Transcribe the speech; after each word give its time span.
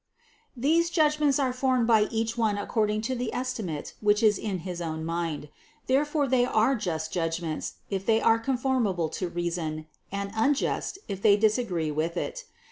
These 0.57 0.89
judgments 0.89 1.37
are 1.37 1.53
formed 1.53 1.85
by 1.85 2.05
each 2.09 2.35
one 2.35 2.57
according 2.57 3.01
to 3.01 3.13
the 3.13 3.31
estimate 3.35 3.93
which 4.01 4.23
is 4.23 4.39
in 4.39 4.61
his 4.65 4.81
own 4.81 5.05
mind: 5.05 5.49
therefore 5.85 6.27
they 6.27 6.43
are 6.43 6.73
just 6.73 7.13
judgments, 7.13 7.73
if 7.91 8.03
they 8.07 8.19
are 8.19 8.39
conform 8.39 8.87
able 8.87 9.09
to 9.09 9.29
reason, 9.29 9.85
and 10.11 10.31
unjust, 10.33 10.97
if 11.07 11.21
they 11.21 11.37
disagree 11.37 11.91
with 11.91 12.17
it. 12.17 12.45